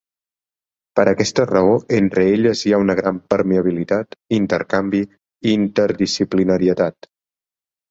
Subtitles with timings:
[0.99, 7.13] Per aquesta raó, entre elles hi ha una gran permeabilitat, intercanvi i interdisciplinarietat.